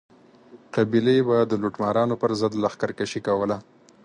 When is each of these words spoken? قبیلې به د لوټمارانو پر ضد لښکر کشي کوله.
قبیلې 0.75 1.17
به 1.27 1.37
د 1.51 1.53
لوټمارانو 1.61 2.15
پر 2.21 2.31
ضد 2.39 2.53
لښکر 2.63 2.91
کشي 2.99 3.21
کوله. 3.27 3.57